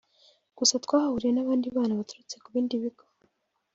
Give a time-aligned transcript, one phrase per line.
[0.57, 3.05] gusa twahahuriye n’abandi bana baturutse ku bindi bigo